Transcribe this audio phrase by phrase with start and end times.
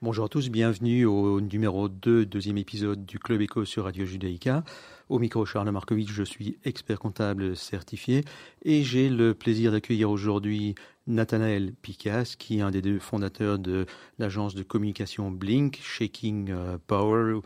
[0.00, 4.62] Bonjour à tous, bienvenue au numéro 2, deuxième épisode du Club Éco sur Radio Judaïka.
[5.08, 8.24] Au micro, Charles Markovitch, je suis expert comptable certifié
[8.64, 10.76] et j'ai le plaisir d'accueillir aujourd'hui
[11.08, 13.86] Nathanaël Picas, qui est un des deux fondateurs de
[14.20, 17.40] l'agence de communication Blink, Shaking euh, Power,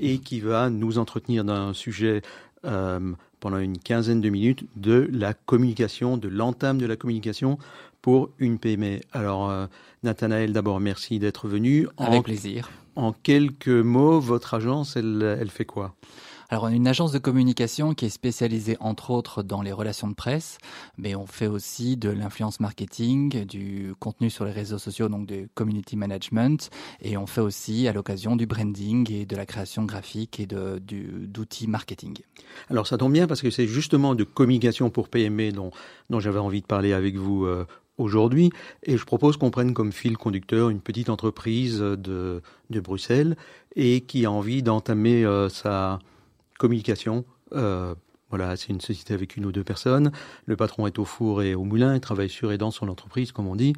[0.00, 2.22] et qui va nous entretenir d'un sujet
[2.64, 7.58] euh, pendant une quinzaine de minutes de la communication, de l'entame de la communication
[8.02, 9.00] pour une PME.
[9.12, 9.66] Alors, euh,
[10.02, 11.88] Nathanaël, d'abord, merci d'être venu.
[11.96, 12.70] Avec plaisir.
[12.96, 15.94] En quelques mots, votre agence, elle, elle fait quoi?
[16.50, 20.08] Alors, on est une agence de communication qui est spécialisée entre autres dans les relations
[20.08, 20.56] de presse,
[20.96, 25.50] mais on fait aussi de l'influence marketing, du contenu sur les réseaux sociaux, donc du
[25.54, 26.70] community management,
[27.02, 31.66] et on fait aussi à l'occasion du branding et de la création graphique et d'outils
[31.66, 32.16] marketing.
[32.70, 35.70] Alors, ça tombe bien parce que c'est justement de communication pour PME dont,
[36.08, 37.66] dont j'avais envie de parler avec vous euh,
[37.98, 38.50] aujourd'hui.
[38.84, 43.36] Et je propose qu'on prenne comme fil conducteur une petite entreprise de, de Bruxelles
[43.76, 45.98] et qui a envie d'entamer euh, sa
[46.58, 47.24] communication.
[47.52, 47.94] Euh,
[48.30, 50.12] voilà, c'est une société avec une ou deux personnes.
[50.46, 53.32] Le patron est au four et au moulin, il travaille sur et dans son entreprise,
[53.32, 53.72] comme on dit.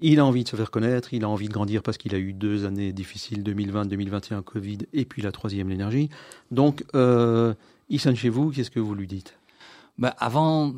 [0.00, 2.18] Il a envie de se faire connaître, il a envie de grandir parce qu'il a
[2.18, 6.10] eu deux années difficiles, 2020, 2021, Covid, et puis la troisième, l'énergie.
[6.50, 7.54] Donc, euh,
[7.88, 9.38] il sonne chez vous, qu'est-ce que vous lui dites?
[9.98, 10.72] Bah avant,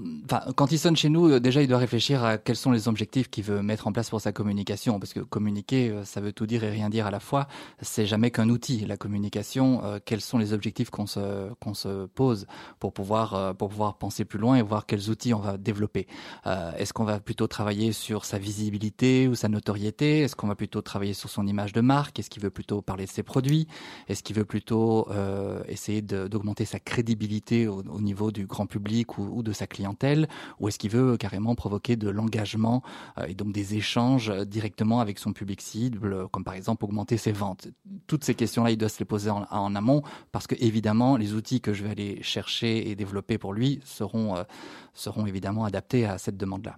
[0.56, 3.30] quand il sonne chez nous, euh, déjà il doit réfléchir à quels sont les objectifs
[3.30, 6.46] qu'il veut mettre en place pour sa communication, parce que communiquer, euh, ça veut tout
[6.46, 7.46] dire et rien dire à la fois.
[7.80, 8.84] C'est jamais qu'un outil.
[8.86, 12.46] La communication, euh, quels sont les objectifs qu'on se qu'on se pose
[12.80, 16.08] pour pouvoir pour pouvoir penser plus loin et voir quels outils on va développer.
[16.44, 20.20] Est-ce qu'on va plutôt travailler sur sa visibilité ou sa notoriété?
[20.20, 22.18] Est-ce qu'on va plutôt travailler sur son image de marque?
[22.18, 23.68] Est-ce qu'il veut plutôt parler de ses produits?
[24.08, 25.08] Est-ce qu'il veut plutôt
[25.68, 30.28] essayer d'augmenter sa crédibilité au, au niveau du grand public ou, de sa clientèle,
[30.60, 32.82] ou est-ce qu'il veut carrément provoquer de l'engagement
[33.18, 37.32] euh, et donc des échanges directement avec son public cible, comme par exemple augmenter ses
[37.32, 37.68] ventes?
[38.06, 41.60] Toutes ces questions-là, il doit se les poser en, amont, parce que évidemment, les outils
[41.60, 44.44] que je vais aller chercher et développer pour lui seront, euh,
[44.92, 46.76] seront évidemment adaptés à cette demande-là.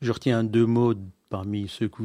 [0.00, 0.94] Je retiens deux mots
[1.34, 1.96] parmi ceux que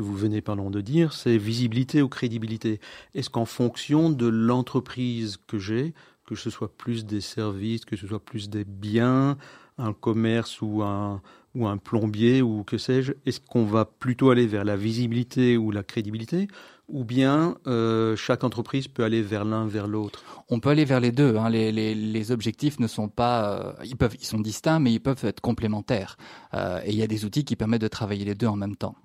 [0.00, 2.80] vous, venez de dire, c'est visibilité ou crédibilité.
[3.14, 5.92] Est-ce qu'en fonction de l'entreprise que j'ai,
[6.26, 9.36] que ce soit plus des services, que ce soit plus des biens,
[9.78, 11.20] un commerce ou un,
[11.54, 15.70] ou un plombier ou que sais-je, est-ce qu'on va plutôt aller vers la visibilité ou
[15.70, 16.48] la crédibilité
[16.88, 20.22] ou bien euh, chaque entreprise peut aller vers l'un vers l'autre?
[20.48, 21.36] On peut aller vers les deux.
[21.36, 21.48] Hein.
[21.48, 25.00] Les, les, les, objectifs ne sont pas, euh, ils peuvent, ils sont distincts, mais ils
[25.00, 26.16] peuvent être complémentaires.
[26.52, 28.76] Euh, et il y a des outils qui permettent de travailler les deux en même
[28.76, 28.96] temps.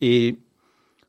[0.00, 0.40] Et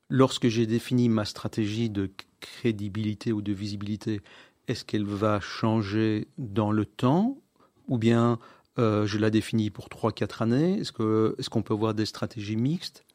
[0.09, 4.21] lorsque j'ai défini ma stratégie de crédibilité ou de visibilité,
[4.67, 7.37] est-ce qu'elle va changer dans le temps
[7.87, 8.39] ou bien
[8.79, 13.05] euh, je la définis pour 3-4 années Est-ce qu'on peut avoir des stratégies mixtes?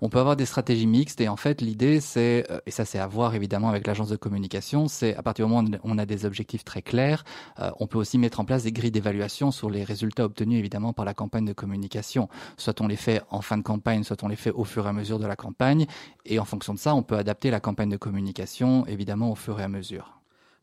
[0.00, 2.98] On peut avoir des stratégies mixtes et en fait l'idée c'est, euh, et ça c'est
[2.98, 6.06] à voir évidemment avec l'agence de communication, c'est à partir du moment où on a
[6.06, 7.24] des objectifs très clairs,
[7.58, 10.92] euh, on peut aussi mettre en place des grilles d'évaluation sur les résultats obtenus évidemment
[10.92, 12.28] par la campagne de communication.
[12.56, 14.88] Soit on les fait en fin de campagne, soit on les fait au fur et
[14.88, 15.86] à mesure de la campagne
[16.26, 19.58] et en fonction de ça on peut adapter la campagne de communication évidemment au fur
[19.60, 20.21] et à mesure.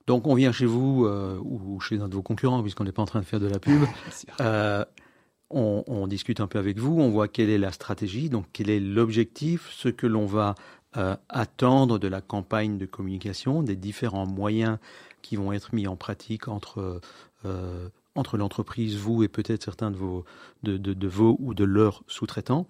[0.09, 3.03] Donc on vient chez vous euh, ou chez un de vos concurrents, puisqu'on n'est pas
[3.03, 3.83] en train de faire de la pub.
[4.41, 4.83] euh,
[5.51, 8.71] on, on, discute un peu avec vous, on voit quelle est la stratégie, donc quel
[8.71, 10.55] est l'objectif, ce que l'on va
[10.97, 14.79] euh, attendre de la campagne de communication, des différents moyens
[15.21, 17.01] qui vont être mis en pratique entre
[18.15, 20.25] entre l'entreprise, vous et peut-être certains de vos
[20.63, 22.67] de, de, de vos ou de leurs sous-traitants.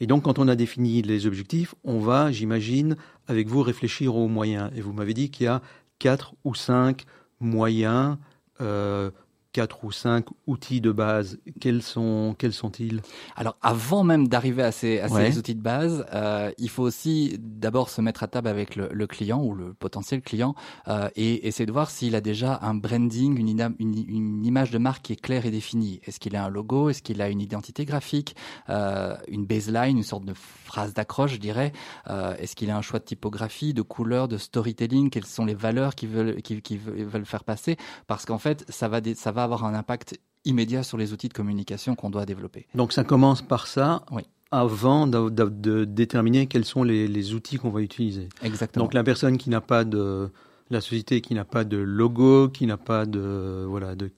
[0.00, 2.96] Et donc, quand on a défini les objectifs, on va, j'imagine,
[3.28, 4.70] avec vous réfléchir aux moyens.
[4.74, 5.60] Et vous m'avez dit qu'il y a
[6.00, 7.04] quatre ou cinq
[7.38, 8.16] moyens
[8.60, 9.12] euh,
[9.52, 11.38] quatre ou cinq outils de base.
[11.60, 13.02] Quels sont quels sont-ils?
[13.36, 17.36] Alors avant même d'arriver à ces, à ces outils de base, euh, il faut aussi
[17.38, 20.54] d'abord se mettre à table avec le, le client ou le potentiel client
[20.88, 24.78] euh, et essayer de voir s'il a déjà un branding, une, une, une, image de
[24.78, 26.00] marque qui est claire et définie.
[26.04, 26.88] Est-ce qu'il a un logo?
[26.88, 28.36] Est-ce qu'il a une identité graphique?
[28.68, 31.72] Euh, Une baseline, une sorte de phrase d'accroche, je dirais.
[32.08, 35.10] Est-ce qu'il a un choix de typographie, de couleur, de storytelling?
[35.10, 37.76] Quelles sont les valeurs qu'ils veulent, qu'ils, qu'ils veulent faire passer?
[38.06, 41.34] Parce qu'en fait, ça va, ça va avoir un impact immédiat sur les outils de
[41.34, 42.66] communication qu'on doit développer.
[42.74, 44.04] Donc ça commence par ça.
[44.52, 48.28] Avant de, déterminer quels sont les, outils qu'on va utiliser.
[48.42, 48.84] Exactement.
[48.84, 50.30] Donc la personne qui n'a pas de
[50.70, 54.10] la société qui n'a pas de logo, qui n'a pas de voilà de,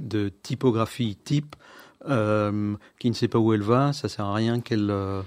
[0.00, 1.56] de typographie type,
[2.08, 5.22] euh, qui ne sait pas où elle va, ça sert à rien qu'elle euh,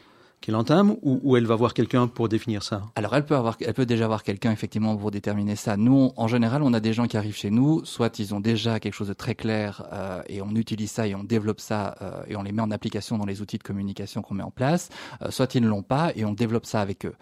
[0.46, 2.84] qu'elle entame ou, elle va voir quelqu'un pour définir ça?
[2.96, 5.76] Alors elle peut avoir, elle peut déjà avoir quelqu'un effectivement pour déterminer ça.
[5.76, 8.80] Nous, en général, on a des gens qui arrivent chez nous, soit ils ont déjà
[8.80, 12.24] quelque chose de très clair euh, et on utilise ça et on développe ça euh,
[12.28, 14.90] et on les met en application dans les outils de communication qu'on met en place,
[15.24, 17.16] euh, soit ils ne l'ont pas et on développe ça avec eux.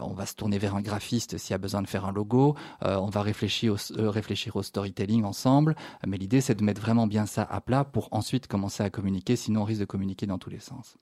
[0.00, 2.54] on va se tourner vers un graphiste s'il y a besoin de faire un logo,
[2.80, 5.76] on va réfléchir au, réfléchir au storytelling ensemble,
[6.06, 9.36] mais l'idée c'est de mettre vraiment bien ça à plat pour ensuite commencer à communiquer,
[9.36, 10.96] sinon on risque de communiquer dans tous les sens.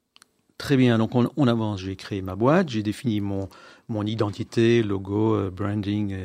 [0.63, 1.81] Très bien, donc on, avance.
[1.81, 3.49] J'ai créé ma boîte, j'ai défini mon,
[3.89, 6.17] mon identité, logo, euh, branding,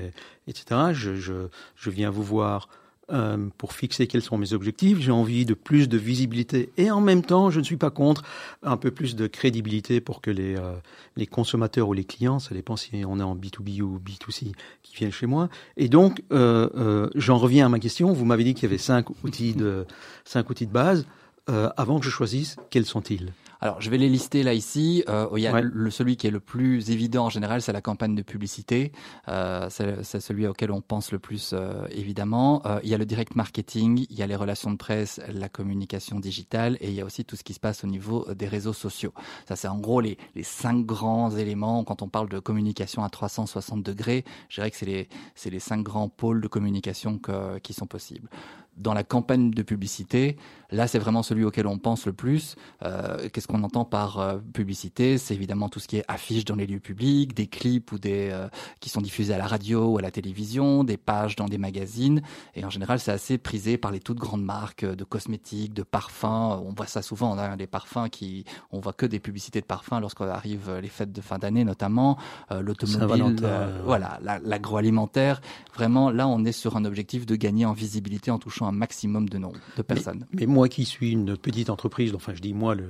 [0.47, 0.91] etc.
[0.93, 2.69] Je, viens vous voir
[3.11, 4.99] euh, pour fixer quels sont mes objectifs.
[4.99, 8.21] J'ai envie de plus de visibilité et en même temps, je ne suis pas contre
[8.61, 10.75] un peu plus de crédibilité pour que les, euh,
[11.15, 14.51] les consommateurs ou les clients, ça dépend si on est en B2B ou B2C,
[14.83, 15.49] qui viennent chez moi.
[15.77, 18.13] Et donc, j'en reviens à ma question.
[18.13, 19.87] Vous m'avez dit qu'il y avait cinq outils de,
[20.25, 21.07] cinq outils de base.
[21.47, 23.33] avant que je choisisse, quels sont-ils?
[23.59, 25.03] Alors, je vais les lister là ici.
[25.09, 27.81] Euh, il y a le, celui qui est le plus évident en général, c'est la
[27.81, 28.91] campagne de publicité.
[29.29, 32.61] Euh, c'est celui auquel on pense le plus, euh, évidemment.
[32.65, 35.49] Euh, il y a le direct marketing, il y a les relations de presse, la
[35.49, 38.47] communication digitale, et il y a aussi tout ce qui se passe au niveau des
[38.47, 39.13] réseaux sociaux.
[39.47, 43.09] Ça, c'est en gros les, les cinq grands éléments quand on parle de communication à
[43.09, 44.23] 360 degrés.
[44.49, 47.87] Je dirais que c'est les, c'est les cinq grands pôles de communication que, qui sont
[47.87, 48.29] possibles
[48.77, 50.37] dans la campagne de publicité,
[50.71, 52.55] là c'est vraiment celui auquel on pense le plus.
[52.83, 55.17] Euh, Qu'est-ce qu'on entend par euh, publicité?
[55.17, 58.29] C'est évidemment tout ce qui est affiche dans les lieux publics, des clips ou des
[58.31, 58.47] euh,
[58.79, 62.21] qui sont diffusés à la radio ou à la télévision, des pages dans des magazines.
[62.55, 66.25] Et en général, c'est assez prisé par les toutes grandes marques de cosmétiques, de parfums.
[66.25, 69.65] On voit ça souvent, on a des parfums qui, on voit que des publicités de
[69.65, 72.17] parfums lorsqu'on arrive les fêtes de fin d'année notamment,
[72.51, 73.35] euh, l'automobile,
[73.83, 75.41] voilà, l'agroalimentaire.
[75.73, 79.29] Vraiment, là, on est sur un objectif de gagner en visibilité en touchant un maximum
[79.29, 80.25] de nombre de personnes.
[80.33, 82.89] Mais, moi qui suis une petite entreprise, enfin je dis moi le,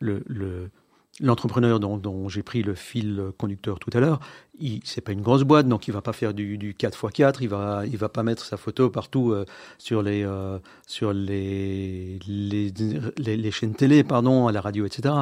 [0.00, 0.70] le, le
[1.20, 4.20] l'entrepreneur dont, dont j'ai pris le fil conducteur tout à l'heure,
[4.84, 7.82] c'est pas une grosse boîte, donc il va pas faire du, du 4x4, il va,
[7.86, 9.44] il va pas mettre sa photo partout euh,
[9.78, 15.14] sur les, euh, sur les les, chaînes télé, pardon, à la radio, etc.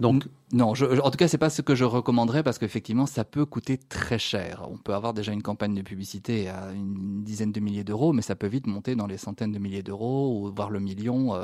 [0.00, 3.46] Donc non, en tout cas, c'est pas ce que je recommanderais parce qu'effectivement, ça peut
[3.46, 4.66] coûter très cher.
[4.70, 8.22] On peut avoir déjà une campagne de publicité à une dizaine de milliers d'euros, mais
[8.22, 11.34] ça peut vite monter dans les centaines de milliers d'euros voire le million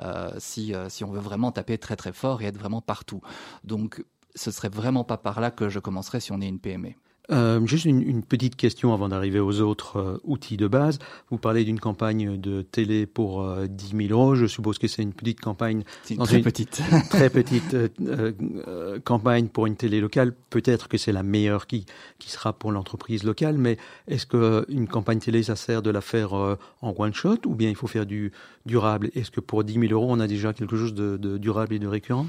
[0.00, 3.20] euh, si si on veut vraiment taper très très fort et être vraiment partout.
[3.64, 4.02] Donc
[4.36, 6.94] ce serait vraiment pas par là que je commencerais si on est une PME.
[7.32, 11.00] Euh, juste une, une, petite question avant d'arriver aux autres euh, outils de base.
[11.30, 14.36] Vous parlez d'une campagne de télé pour euh, 10 000 euros.
[14.36, 15.82] Je suppose que c'est une petite campagne.
[16.08, 16.80] Une très petite.
[17.10, 20.34] très petite euh, euh, campagne pour une télé locale.
[20.50, 21.86] Peut-être que c'est la meilleure qui,
[22.20, 23.58] qui sera pour l'entreprise locale.
[23.58, 27.70] Mais est-ce qu'une campagne télé, ça sert de la faire en one shot ou bien
[27.70, 28.30] il faut faire du
[28.66, 29.10] durable?
[29.14, 31.78] Est-ce que pour 10 000 euros, on a déjà quelque chose de, de durable et
[31.80, 32.26] de récurrent?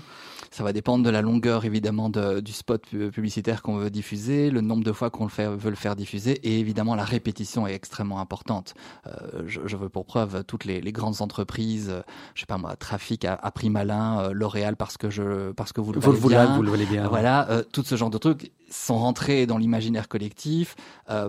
[0.51, 4.61] Ça va dépendre de la longueur évidemment de, du spot publicitaire qu'on veut diffuser, le
[4.61, 8.19] nombre de fois qu'on le veut le faire diffuser et évidemment la répétition est extrêmement
[8.19, 8.73] importante.
[9.05, 12.01] Euh, je, je, veux pour preuve toutes les, les grandes entreprises, euh,
[12.33, 15.73] je sais pas moi, Trafic à, à prix malin, euh, L'Oréal parce que je parce
[15.73, 17.07] que vous le voulez bien, vous le voulez bien.
[17.07, 20.75] Voilà, euh, tout ce genre de trucs sont rentrés dans l'imaginaire collectif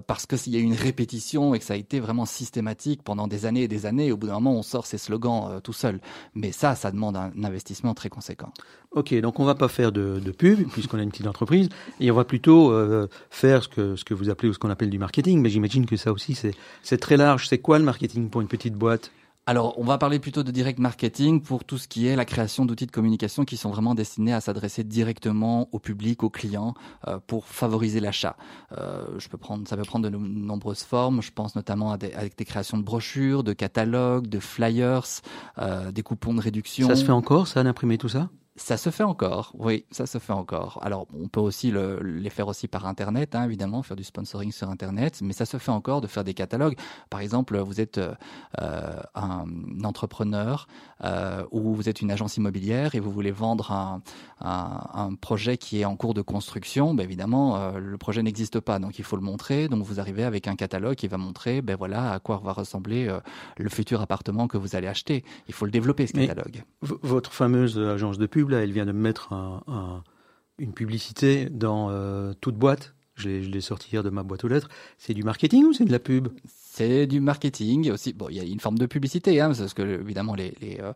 [0.09, 3.29] parce que s'il y a une répétition et que ça a été vraiment systématique pendant
[3.29, 4.11] des années et des années.
[4.11, 6.01] au bout d'un moment, on sort ces slogans tout seul.
[6.35, 8.53] Mais ça, ça demande un investissement très conséquent.
[8.91, 11.69] Ok, donc on va pas faire de, de pub puisqu'on a une petite entreprise
[12.01, 14.71] et on va plutôt euh, faire ce que ce que vous appelez ou ce qu'on
[14.71, 15.41] appelle du marketing.
[15.41, 17.49] Mais j'imagine que ça aussi c'est c'est très large.
[17.49, 19.11] C'est quoi le marketing pour une petite boîte?
[19.47, 22.67] Alors, on va parler plutôt de direct marketing pour tout ce qui est la création
[22.67, 26.75] d'outils de communication qui sont vraiment destinés à s'adresser directement au public, aux clients,
[27.07, 28.37] euh, pour favoriser l'achat.
[28.77, 31.23] Euh, je peux prendre, ça peut prendre de nombreuses formes.
[31.23, 35.23] Je pense notamment à des, avec des créations de brochures, de catalogues, de flyers,
[35.57, 36.87] euh, des coupons de réduction.
[36.87, 38.29] Ça se fait encore, ça, d'imprimer tout ça?
[38.59, 40.81] Ça se fait encore, oui, ça se fait encore.
[40.83, 44.51] Alors, on peut aussi le, les faire aussi par Internet, hein, évidemment, faire du sponsoring
[44.51, 46.77] sur Internet, mais ça se fait encore de faire des catalogues.
[47.09, 49.47] Par exemple, vous êtes euh, un
[49.85, 50.67] entrepreneur
[51.05, 54.03] euh, ou vous êtes une agence immobilière et vous voulez vendre un,
[54.41, 56.95] un, un projet qui est en cours de construction.
[56.95, 59.69] Ben évidemment, euh, le projet n'existe pas, donc il faut le montrer.
[59.69, 63.07] Donc, vous arrivez avec un catalogue qui va montrer, ben voilà, à quoi va ressembler
[63.07, 63.21] euh,
[63.57, 65.25] le futur appartement que vous allez acheter.
[65.47, 66.65] Il faut le développer ce catalogue.
[66.83, 69.33] votre fameuse agence de pub elle vient de mettre
[70.59, 72.95] une publicité dans euh, toute boîte.
[73.15, 74.69] Je l'ai sorti hier de ma boîte aux lettres.
[74.97, 76.29] C'est du marketing ou c'est de la pub?
[76.79, 78.13] C'est du marketing aussi.
[78.13, 80.93] Bon, il y a une forme de publicité, hein, parce que évidemment les les, euh,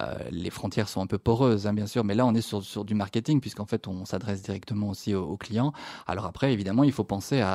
[0.00, 2.04] euh, les frontières sont un peu poreuses, hein, bien sûr.
[2.04, 5.36] Mais là, on est sur sur du marketing puisqu'en fait, on s'adresse directement aussi aux,
[5.36, 5.72] clients.
[6.06, 7.54] Alors après, évidemment, il faut penser à,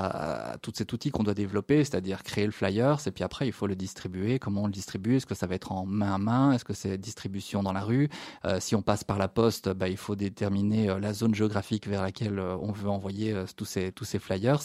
[0.54, 3.54] à tout cet outil qu'on doit développer, c'est-à-dire créer le flyer, et puis après, il
[3.54, 4.40] faut le distribuer.
[4.40, 5.16] Comment on le distribue?
[5.16, 6.52] Est-ce que ça va être en main à main?
[6.52, 8.10] Est-ce que c'est distribution dans la rue?
[8.46, 12.02] Euh, Si on passe par la poste, bah, il faut déterminer la zone géographique vers
[12.02, 14.64] laquelle on veut envoyer tous ces tous ces flyers,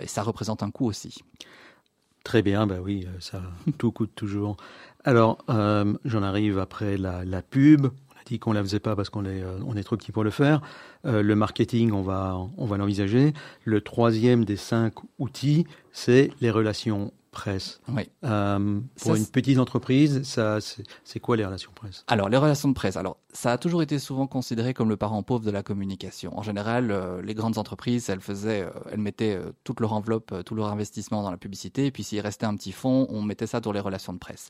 [0.00, 1.22] et ça représente un coût aussi.
[2.26, 3.40] Très bien, bah oui, euh, ça
[3.78, 4.56] tout coûte toujours.
[5.04, 7.86] Alors, euh, j'en arrive après la, pub.
[7.86, 10.30] On a dit qu'on la faisait pas parce qu'on est, euh, trop petit pour le
[10.30, 10.60] faire.
[11.04, 13.32] le marketing, on va, on va l'envisager.
[13.62, 17.80] Le troisième des cinq outils, c'est les relations presse.
[17.88, 18.08] Oui.
[18.24, 20.58] Euh, pour une petite entreprise, ça,
[21.04, 22.02] c'est quoi les relations presse?
[22.06, 25.22] Alors, les relations de presse, alors ça a toujours été souvent considéré comme le parent
[25.22, 26.36] pauvre de la communication.
[26.38, 30.54] En général, euh, les grandes entreprises, elles faisaient, euh, elles mettaient toute leur enveloppe, tout
[30.54, 33.60] leur investissement dans la publicité, et puis s'il restait un petit fonds, on mettait ça
[33.60, 34.48] dans les relations de presse.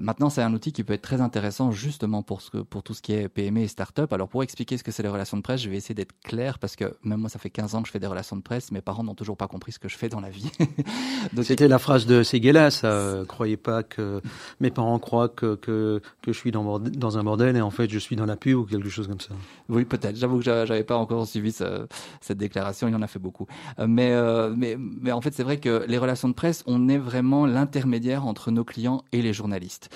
[0.00, 3.02] maintenant, c'est un outil qui peut être très intéressant justement pour ce pour tout ce
[3.02, 4.10] qui est PME et start-up.
[4.14, 6.58] Alors, pour expliquer ce que c'est les relations de presse, je vais essayer d'être clair
[6.58, 8.72] parce que même moi, ça fait 15 ans que je fais des relations de presse,
[8.72, 10.50] mes parents n'ont toujours pas compris ce que je fais dans la vie.
[11.42, 12.82] C'était la phrase de Séguélas.
[12.84, 14.20] Euh, croyez pas que
[14.60, 17.98] mes parents croient que, que, que je suis dans, un bordel et en fait je
[17.98, 19.34] suis dans la pub ou quelque chose comme ça.
[19.68, 20.16] Oui, peut-être.
[20.16, 22.88] J'avoue que j'avais pas encore suivi cette déclaration.
[22.88, 23.46] Il y en a fait beaucoup.
[23.78, 26.88] Euh, mais, euh, mais, mais en fait, c'est vrai que les relations de presse, on
[26.88, 29.90] est vraiment l'intermédiaire entre nos clients et les journalistes.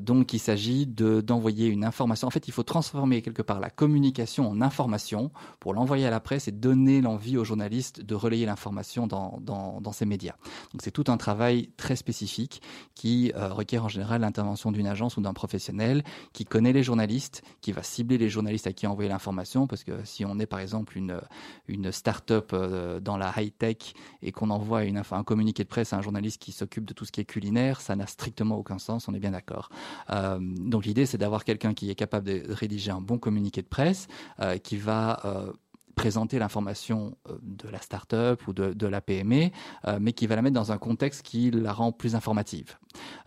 [0.00, 2.28] Donc, il s'agit de d'envoyer une information.
[2.28, 6.20] En fait, il faut transformer quelque part la communication en information pour l'envoyer à la
[6.20, 10.34] presse et donner l'envie aux journalistes de relayer l'information dans, dans, dans ces médias.
[10.72, 11.45] Donc, c'est tout un travail
[11.76, 12.62] très spécifique
[12.94, 17.42] qui euh, requiert en général l'intervention d'une agence ou d'un professionnel qui connaît les journalistes,
[17.60, 20.60] qui va cibler les journalistes à qui envoyer l'information, parce que si on est par
[20.60, 21.20] exemple une,
[21.68, 25.96] une start-up euh, dans la high-tech et qu'on envoie une, un communiqué de presse à
[25.96, 29.08] un journaliste qui s'occupe de tout ce qui est culinaire, ça n'a strictement aucun sens,
[29.08, 29.68] on est bien d'accord.
[30.10, 33.68] Euh, donc l'idée c'est d'avoir quelqu'un qui est capable de rédiger un bon communiqué de
[33.68, 34.08] presse,
[34.62, 35.20] qui va
[35.96, 39.50] présenter l'information euh, de la start-up ou de, de la PME,
[39.88, 42.76] euh, mais qui va la mettre dans un contexte qui la rend plus informative.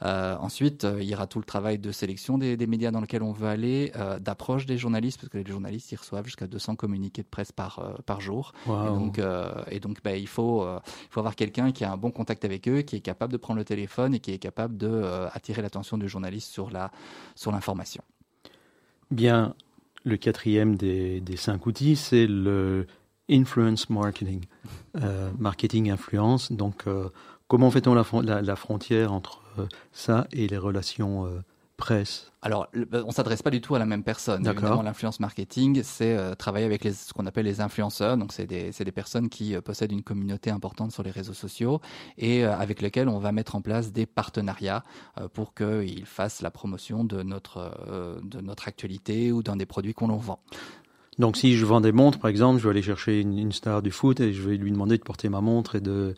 [0.04, 3.24] Euh, ensuite, il y aura tout le travail de sélection des, des médias dans lesquels
[3.24, 7.24] on veut aller, d'approche des journalistes, parce que les journalistes, ils reçoivent jusqu'à 200 communiqués
[7.24, 8.54] de presse par, par jour.
[8.66, 9.22] Et donc,
[9.70, 12.68] et donc bah, il, faut, il faut avoir quelqu'un qui a un bon contact avec
[12.68, 15.98] eux, qui est capable de prendre le téléphone et qui est capable de attirer l'attention
[15.98, 16.92] du journaliste sur la
[17.36, 18.04] sur l'information.
[19.12, 19.56] Bien,
[20.04, 22.88] le quatrième des, cinq outils, c'est le
[23.30, 24.46] influence marketing,
[25.02, 26.52] euh, marketing influence.
[26.52, 27.10] Donc, euh,
[27.48, 31.28] comment fait-on la, frontière entre euh, ça et les relations
[31.80, 34.46] presse Alors, bah, on s'adresse pas du tout à la même personne.
[34.46, 38.18] Évidemment, l'influence marketing, c'est euh, travailler avec les, ce qu'on appelle les influenceurs.
[38.18, 41.82] Donc, c'est des, des, personnes qui euh, possèdent une communauté importante sur les réseaux sociaux
[42.18, 44.84] et euh, avec lesquelles on va mettre en place des partenariats
[45.34, 50.08] pour qu'ils fassent la promotion de notre, de notre actualité ou d'un des produits qu'on
[50.18, 50.40] vend.
[51.18, 53.92] Donc, si je vends des montres, par exemple, je vais aller chercher une, star du
[53.92, 56.16] foot et je vais lui demander de porter ma montre et de,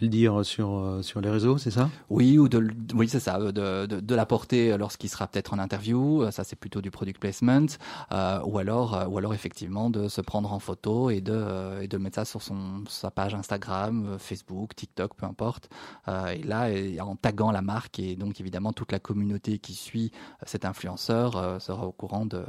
[0.00, 1.90] le dire sur, euh, sur les réseaux, c'est ça?
[2.10, 6.22] Oui, ou de, oui, c'est ça, de, de, de l'apporter lorsqu'il sera peut-être en interview,
[6.22, 7.66] euh, ça c'est plutôt du product placement,
[8.12, 11.88] euh, ou alors, euh, ou alors effectivement de se prendre en photo et de, et
[11.88, 15.68] de mettre ça sur son, sa page Instagram, Facebook, TikTok, peu importe.
[16.06, 16.68] et là,
[17.00, 20.12] en taguant la marque et donc évidemment toute la communauté qui suit
[20.46, 22.44] cet influenceur sera au courant de,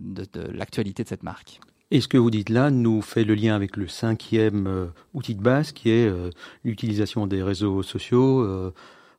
[0.00, 1.60] de, l'actualité de cette marque.
[1.90, 5.34] Et ce que vous dites là nous fait le lien avec le cinquième euh, outil
[5.34, 6.30] de base qui est euh,
[6.64, 8.40] l'utilisation des réseaux sociaux.
[8.40, 8.72] Euh,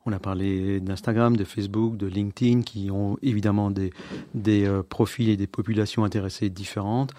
[0.06, 5.48] on a parlé d'Instagram, de Facebook, de LinkedIn qui ont évidemment des profils et des
[5.48, 7.12] populations intéressées différentes.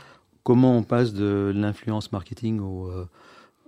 [0.43, 2.91] Comment on passe de l'influence marketing au,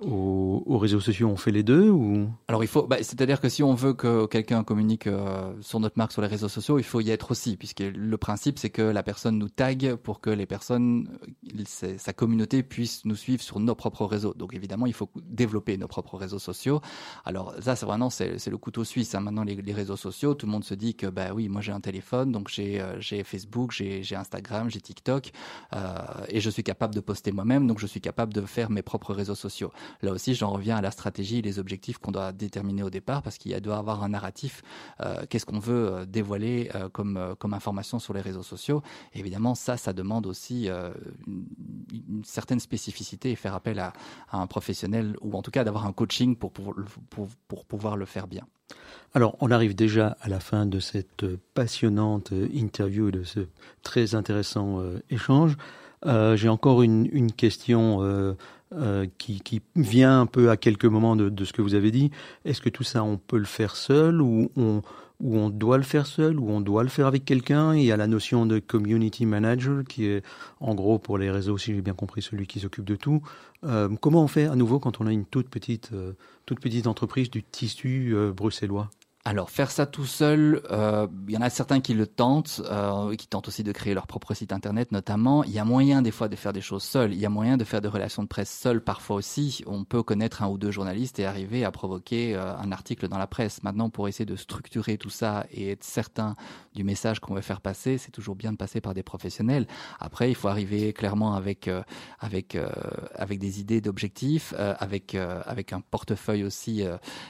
[0.01, 2.29] aux, réseaux sociaux, on fait les deux ou?
[2.49, 5.97] Alors il faut, bah, c'est-à-dire que si on veut que quelqu'un communique euh, sur notre
[5.97, 8.83] marque sur les réseaux sociaux, il faut y être aussi, puisque le principe c'est que
[8.83, 11.09] la personne nous tague pour que les personnes,
[11.55, 14.35] euh, sa communauté puisse nous suivre sur nos propres réseaux.
[14.35, 16.81] Donc évidemment, il faut développer nos propres réseaux sociaux.
[17.25, 19.15] Alors ça, c'est vraiment c'est le couteau suisse.
[19.15, 19.21] Hein.
[19.21, 21.81] Maintenant, les, réseaux sociaux, tout le monde se dit que bah oui, moi j'ai un
[21.81, 25.33] téléphone, donc j'ai euh, j'ai Facebook, j'ai Instagram, j'ai TikTok,
[26.29, 29.15] et je suis capable de poster moi-même, donc je suis capable de faire mes propres
[29.15, 29.73] réseaux sociaux.
[30.03, 33.23] Là aussi, j'en reviens à la stratégie et les objectifs qu'on doit déterminer au départ
[33.23, 34.63] parce qu'il doit avoir un narratif.
[35.01, 38.83] Euh, qu'est-ce qu'on veut euh, dévoiler euh, comme, comme information sur les réseaux sociaux
[39.15, 40.69] Évidemment, ça, ça demande aussi
[41.27, 43.93] une, certaine spécificité et faire appel à,
[44.33, 46.75] un professionnel ou en tout cas d'avoir un coaching pour, pour,
[47.11, 48.47] pour, pour pouvoir le faire bien.
[49.15, 51.25] Alors, on arrive déjà à la fin de cette
[51.55, 53.41] passionnante interview et de ce
[53.83, 55.57] très intéressant échange.
[56.05, 58.37] J'ai encore une, une question
[59.19, 62.11] qui, qui, vient un peu à quelques moments de, de ce que vous avez dit.
[62.45, 64.83] Est-ce que tout ça, on peut le faire seul ou on,
[65.21, 67.75] ou on doit le faire seul, ou on doit le faire avec quelqu'un?
[67.75, 70.25] Il y a la notion de community manager qui est,
[70.61, 73.23] en gros, pour les réseaux, si j'ai bien compris, celui qui s'occupe de tout.
[73.65, 76.13] Euh, comment on fait à nouveau quand on a une toute petite, euh,
[76.45, 78.91] toute petite entreprise du tissu euh, bruxellois?
[79.27, 83.13] Alors faire ça tout seul, euh, il y en a certains qui le tentent, euh,
[83.17, 85.43] qui tentent aussi de créer leur propre site internet notamment.
[85.43, 87.57] Il y a moyen des fois de faire des choses seuls, il y a moyen
[87.57, 89.65] de faire des relations de presse seules parfois aussi.
[89.67, 93.19] On peut connaître un ou deux journalistes et arriver à provoquer euh, un article dans
[93.19, 93.65] la presse.
[93.65, 96.37] Maintenant, pour essayer de structurer tout ça et être certain
[96.77, 99.67] du message qu'on veut faire passer, c'est toujours bien de passer par des professionnels.
[99.99, 101.83] Après, il faut arriver clairement avec euh,
[102.21, 102.69] avec euh,
[103.17, 106.85] avec des idées d'objectifs, avec avec un portefeuille aussi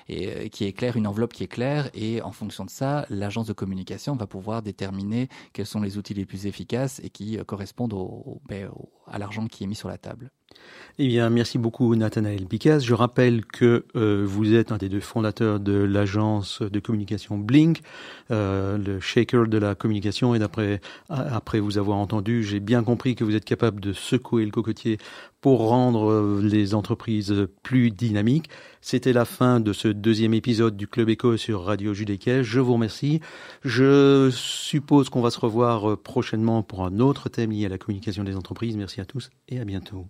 [0.08, 3.46] et qui est clair, une enveloppe qui est claire et en fonction de ça, l'agence
[3.46, 7.44] de communication va pouvoir déterminer quels sont les outils les plus efficaces et qui euh,
[7.44, 7.94] correspondent
[8.48, 8.70] ben,
[9.06, 10.30] à l'argent qui est mis sur la table.
[10.98, 12.78] Eh bien, merci beaucoup Nathanaël Picas.
[12.78, 17.82] Je rappelle que euh, vous êtes un des deux fondateurs de l'agence de communication Blink,
[18.30, 20.34] euh, le shaker de la communication.
[20.34, 24.46] Et d'après, après vous avoir entendu, j'ai bien compris que vous êtes capable de secouer
[24.46, 24.96] le cocotier
[25.42, 28.48] pour rendre euh, les entreprises plus dynamiques.
[28.80, 32.42] C'était la fin de ce deuxième épisode du Club Éco sur Radio Judéquais.
[32.42, 33.20] Je vous remercie.
[33.66, 38.24] Je suppose qu'on va se revoir prochainement pour un autre thème lié à la communication
[38.24, 38.78] des entreprises.
[38.78, 40.06] Merci à tous et à bientôt.